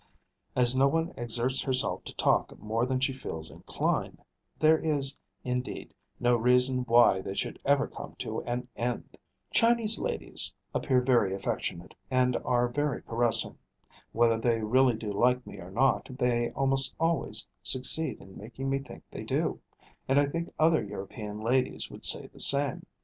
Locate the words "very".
11.01-11.35, 12.67-13.03